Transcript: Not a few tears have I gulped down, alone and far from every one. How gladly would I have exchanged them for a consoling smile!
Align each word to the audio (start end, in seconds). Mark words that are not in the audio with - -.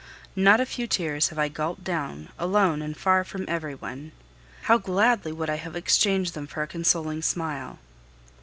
Not 0.35 0.59
a 0.59 0.65
few 0.65 0.87
tears 0.87 1.27
have 1.29 1.37
I 1.37 1.47
gulped 1.47 1.83
down, 1.83 2.29
alone 2.39 2.81
and 2.81 2.97
far 2.97 3.23
from 3.23 3.45
every 3.47 3.75
one. 3.75 4.13
How 4.63 4.79
gladly 4.79 5.31
would 5.31 5.47
I 5.47 5.57
have 5.57 5.75
exchanged 5.75 6.33
them 6.33 6.47
for 6.47 6.63
a 6.63 6.67
consoling 6.67 7.21
smile! 7.21 7.77